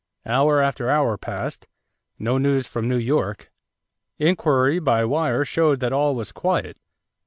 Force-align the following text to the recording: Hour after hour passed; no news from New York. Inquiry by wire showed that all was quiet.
Hour 0.25 0.59
after 0.63 0.89
hour 0.89 1.15
passed; 1.15 1.67
no 2.17 2.39
news 2.39 2.65
from 2.65 2.87
New 2.89 2.97
York. 2.97 3.51
Inquiry 4.17 4.79
by 4.79 5.05
wire 5.05 5.45
showed 5.45 5.79
that 5.81 5.93
all 5.93 6.15
was 6.15 6.31
quiet. 6.31 6.79